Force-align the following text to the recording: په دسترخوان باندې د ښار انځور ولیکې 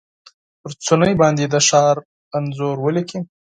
په 0.61 0.67
دسترخوان 0.71 1.11
باندې 1.21 1.43
د 1.47 1.55
ښار 1.67 1.95
انځور 2.37 2.75
ولیکې 2.81 3.19